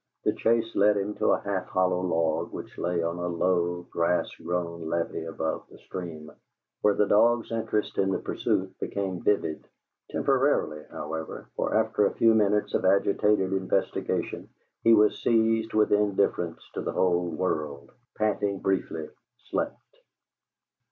[0.23, 4.27] The chase led him to a half hollow log which lay on a low, grass
[4.43, 6.31] grown levee above the stream,
[6.81, 9.63] where the dog's interest in the pursuit became vivid;
[10.09, 14.49] temporarily, however, for after a few minutes of agitated investigation,
[14.83, 19.07] he was seized with indifference to the whole world; panted briefly;
[19.51, 19.77] slept.